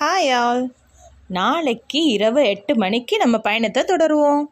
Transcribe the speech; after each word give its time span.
Hi 0.00 0.28
all 0.32 0.74
நாளைக்கு 1.28 2.04
இரவு 2.04 2.44
எட்டு 2.44 2.76
மணிக்கு 2.76 3.16
நம்ம 3.18 3.38
பயணத்தை 3.38 3.82
தொடருவோம். 3.82 4.42